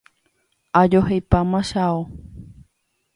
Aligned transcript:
Ajoheipáma 0.79 1.59
che 1.69 1.79
ao. 1.85 2.01